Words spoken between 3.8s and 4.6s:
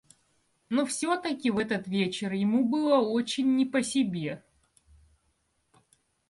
себе.